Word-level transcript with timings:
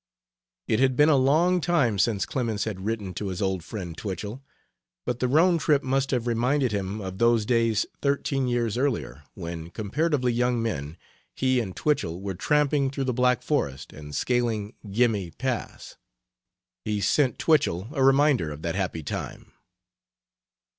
It 0.67 0.79
had 0.79 0.95
been 0.95 1.09
a 1.09 1.15
long 1.15 1.61
time 1.61 1.99
since 1.99 2.25
Clemens 2.25 2.63
had 2.63 2.83
written 2.85 3.13
to 3.13 3.27
his 3.27 3.39
old 3.39 3.63
friend 3.63 3.95
Twichell, 3.95 4.41
but 5.05 5.19
the 5.19 5.27
Rhone 5.27 5.59
trip 5.59 5.83
must 5.83 6.09
have 6.09 6.25
reminded 6.25 6.71
him 6.71 6.99
of 6.99 7.19
those 7.19 7.45
days 7.45 7.85
thirteen 8.01 8.47
years 8.47 8.79
earlier, 8.79 9.25
when, 9.35 9.69
comparatively 9.69 10.33
young 10.33 10.59
men, 10.59 10.97
he 11.35 11.59
and 11.59 11.75
Twichell 11.75 12.19
were 12.19 12.33
tramping 12.33 12.89
through 12.89 13.03
the 13.03 13.13
Black 13.13 13.43
Forest 13.43 13.93
and 13.93 14.15
scaling 14.15 14.73
Gemmi 14.89 15.29
Pass. 15.37 15.97
He 16.83 16.99
sent 16.99 17.37
Twichell 17.37 17.89
a 17.93 18.03
reminder 18.03 18.49
of 18.51 18.63
that 18.63 18.73
happy 18.73 19.03
time. 19.03 19.51